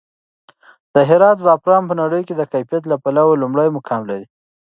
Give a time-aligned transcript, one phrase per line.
[0.93, 4.25] د هرات زعفران په نړۍ کې د کیفیت له پلوه لومړی مقام لري.